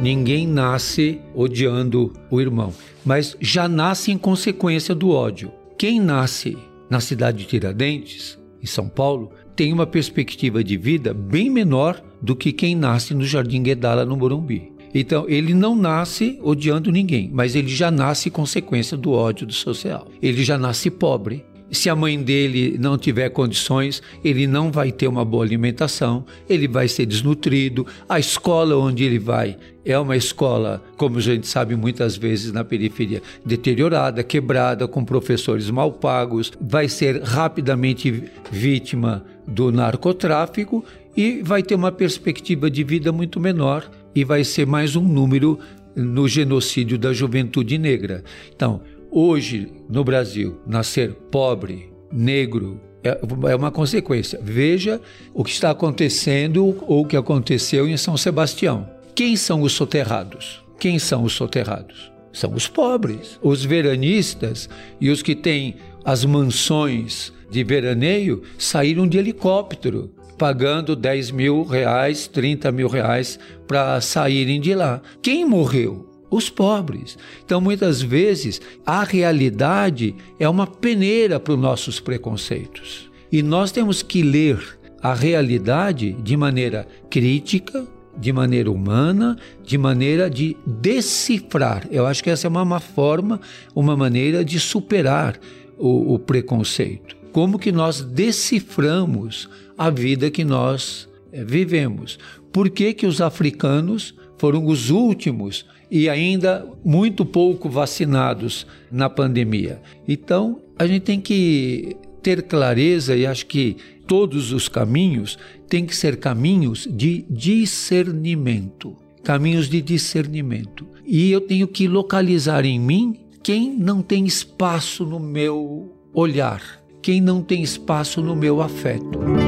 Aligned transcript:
Ninguém 0.00 0.46
nasce 0.46 1.20
odiando 1.34 2.12
o 2.30 2.40
irmão, 2.40 2.72
mas 3.04 3.36
já 3.40 3.66
nasce 3.66 4.12
em 4.12 4.16
consequência 4.16 4.94
do 4.94 5.10
ódio. 5.10 5.50
Quem 5.76 6.00
nasce 6.00 6.56
na 6.88 7.00
cidade 7.00 7.38
de 7.38 7.46
Tiradentes, 7.46 8.38
em 8.62 8.66
São 8.66 8.88
Paulo, 8.88 9.32
tem 9.56 9.72
uma 9.72 9.86
perspectiva 9.88 10.62
de 10.62 10.76
vida 10.76 11.12
bem 11.12 11.50
menor 11.50 12.00
do 12.22 12.36
que 12.36 12.52
quem 12.52 12.76
nasce 12.76 13.12
no 13.12 13.24
Jardim 13.24 13.60
Guedala, 13.60 14.04
no 14.04 14.16
Morumbi. 14.16 14.72
Então, 14.94 15.26
ele 15.28 15.52
não 15.52 15.74
nasce 15.74 16.38
odiando 16.42 16.92
ninguém, 16.92 17.28
mas 17.32 17.56
ele 17.56 17.68
já 17.68 17.90
nasce 17.90 18.30
consequência 18.30 18.96
do 18.96 19.10
ódio 19.10 19.46
do 19.46 19.52
social. 19.52 20.06
Ele 20.22 20.44
já 20.44 20.56
nasce 20.56 20.90
pobre, 20.90 21.44
se 21.70 21.90
a 21.90 21.96
mãe 21.96 22.20
dele 22.22 22.76
não 22.78 22.96
tiver 22.96 23.28
condições, 23.30 24.02
ele 24.24 24.46
não 24.46 24.70
vai 24.70 24.90
ter 24.90 25.06
uma 25.06 25.24
boa 25.24 25.44
alimentação, 25.44 26.24
ele 26.48 26.66
vai 26.66 26.88
ser 26.88 27.06
desnutrido. 27.06 27.86
A 28.08 28.18
escola 28.18 28.76
onde 28.76 29.04
ele 29.04 29.18
vai 29.18 29.56
é 29.84 29.98
uma 29.98 30.16
escola, 30.16 30.82
como 30.96 31.18
a 31.18 31.20
gente 31.20 31.46
sabe 31.46 31.74
muitas 31.74 32.16
vezes 32.16 32.52
na 32.52 32.64
periferia, 32.64 33.22
deteriorada, 33.44 34.22
quebrada, 34.22 34.88
com 34.88 35.04
professores 35.04 35.70
mal 35.70 35.92
pagos, 35.92 36.52
vai 36.60 36.88
ser 36.88 37.22
rapidamente 37.22 38.24
vítima 38.50 39.24
do 39.46 39.72
narcotráfico 39.72 40.84
e 41.16 41.42
vai 41.42 41.62
ter 41.62 41.74
uma 41.74 41.90
perspectiva 41.90 42.70
de 42.70 42.84
vida 42.84 43.10
muito 43.12 43.40
menor 43.40 43.90
e 44.14 44.24
vai 44.24 44.44
ser 44.44 44.66
mais 44.66 44.94
um 44.94 45.02
número 45.02 45.58
no 45.96 46.28
genocídio 46.28 46.98
da 46.98 47.12
juventude 47.12 47.76
negra. 47.76 48.22
Então, 48.54 48.80
Hoje, 49.10 49.72
no 49.88 50.04
Brasil, 50.04 50.60
nascer 50.66 51.12
pobre, 51.30 51.90
negro, 52.12 52.80
é, 53.02 53.18
é 53.50 53.56
uma 53.56 53.70
consequência. 53.70 54.38
Veja 54.42 55.00
o 55.32 55.42
que 55.42 55.50
está 55.50 55.70
acontecendo 55.70 56.76
ou 56.86 57.02
o 57.02 57.06
que 57.06 57.16
aconteceu 57.16 57.88
em 57.88 57.96
São 57.96 58.16
Sebastião. 58.16 58.88
Quem 59.14 59.36
são 59.36 59.62
os 59.62 59.72
soterrados? 59.72 60.62
Quem 60.78 60.98
são 60.98 61.24
os 61.24 61.32
soterrados? 61.32 62.12
São 62.32 62.54
os 62.54 62.68
pobres, 62.68 63.38
os 63.42 63.64
veranistas 63.64 64.68
e 65.00 65.10
os 65.10 65.22
que 65.22 65.34
têm 65.34 65.76
as 66.04 66.24
mansões 66.24 67.32
de 67.50 67.64
veraneio 67.64 68.42
saíram 68.58 69.08
de 69.08 69.18
helicóptero, 69.18 70.12
pagando 70.36 70.94
10 70.94 71.30
mil 71.32 71.64
reais, 71.64 72.28
30 72.28 72.70
mil 72.70 72.88
reais 72.88 73.38
para 73.66 74.00
saírem 74.00 74.60
de 74.60 74.74
lá. 74.74 75.02
Quem 75.20 75.44
morreu? 75.44 76.07
Os 76.30 76.50
pobres. 76.50 77.16
Então, 77.44 77.60
muitas 77.60 78.02
vezes, 78.02 78.60
a 78.84 79.02
realidade 79.02 80.14
é 80.38 80.48
uma 80.48 80.66
peneira 80.66 81.38
para 81.40 81.54
os 81.54 81.60
nossos 81.60 82.00
preconceitos. 82.00 83.10
E 83.30 83.42
nós 83.42 83.72
temos 83.72 84.02
que 84.02 84.22
ler 84.22 84.78
a 85.02 85.14
realidade 85.14 86.12
de 86.12 86.36
maneira 86.36 86.86
crítica, 87.08 87.86
de 88.16 88.32
maneira 88.32 88.70
humana, 88.70 89.36
de 89.64 89.78
maneira 89.78 90.28
de 90.28 90.56
decifrar. 90.66 91.86
Eu 91.90 92.06
acho 92.06 92.22
que 92.22 92.30
essa 92.30 92.46
é 92.46 92.50
uma, 92.50 92.80
forma, 92.80 93.40
uma 93.74 93.96
maneira 93.96 94.44
de 94.44 94.58
superar 94.58 95.38
o, 95.78 96.14
o 96.14 96.18
preconceito. 96.18 97.16
Como 97.32 97.58
que 97.58 97.70
nós 97.70 98.00
deciframos 98.00 99.48
a 99.76 99.90
vida 99.90 100.30
que 100.30 100.44
nós 100.44 101.08
é, 101.30 101.44
vivemos? 101.44 102.18
Por 102.52 102.70
que, 102.70 102.92
que 102.92 103.06
os 103.06 103.20
africanos 103.20 104.14
foram 104.38 104.66
os 104.66 104.90
últimos 104.90 105.66
e 105.90 106.08
ainda 106.08 106.66
muito 106.84 107.24
pouco 107.24 107.68
vacinados 107.68 108.66
na 108.90 109.10
pandemia. 109.10 109.80
Então, 110.06 110.60
a 110.78 110.86
gente 110.86 111.02
tem 111.02 111.20
que 111.20 111.96
ter 112.22 112.42
clareza 112.42 113.16
e 113.16 113.26
acho 113.26 113.46
que 113.46 113.76
todos 114.06 114.52
os 114.52 114.68
caminhos 114.68 115.38
têm 115.68 115.84
que 115.84 115.94
ser 115.94 116.16
caminhos 116.16 116.88
de 116.90 117.24
discernimento. 117.28 118.96
Caminhos 119.22 119.68
de 119.68 119.82
discernimento. 119.82 120.86
E 121.04 121.30
eu 121.30 121.40
tenho 121.40 121.66
que 121.66 121.88
localizar 121.88 122.64
em 122.64 122.78
mim 122.78 123.20
quem 123.42 123.72
não 123.74 124.02
tem 124.02 124.26
espaço 124.26 125.04
no 125.04 125.18
meu 125.18 125.94
olhar, 126.12 126.62
quem 127.02 127.20
não 127.20 127.42
tem 127.42 127.62
espaço 127.62 128.22
no 128.22 128.36
meu 128.36 128.60
afeto. 128.60 129.47